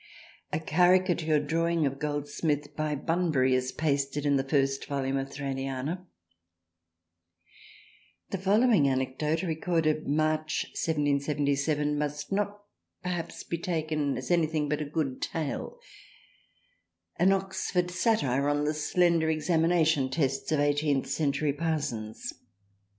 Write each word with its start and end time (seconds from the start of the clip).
A 0.51 0.59
Caricature 0.59 1.39
drawing 1.39 1.85
of 1.85 1.99
Goldsmith 1.99 2.75
by 2.75 2.95
Bunbury 2.95 3.53
is 3.53 3.71
pasted 3.71 4.25
in 4.25 4.35
the 4.35 4.43
first 4.43 4.87
Volume 4.87 5.15
of 5.17 5.31
Thraliana. 5.31 6.07
The 8.31 8.39
following 8.39 8.87
anecdote 8.87 9.43
recorded 9.43 9.97
in 10.05 10.15
March 10.15 10.63
1777 10.71 11.99
must 11.99 12.33
perhaps 13.03 13.43
not 13.45 13.49
be 13.51 13.59
taken 13.59 14.17
as 14.17 14.31
anything 14.31 14.67
but 14.67 14.81
a 14.81 14.85
good 14.85 15.17
8 15.17 15.19
THRALIANA 15.33 15.49
tale: 15.59 15.79
an 17.17 17.31
Oxford 17.31 17.91
satire 17.91 18.49
on 18.49 18.63
the 18.63 18.73
slender 18.73 19.29
examination 19.29 20.09
tests 20.09 20.51
of 20.51 20.59
Eighteenth 20.59 21.05
Century 21.05 21.53
parsons. 21.53 22.33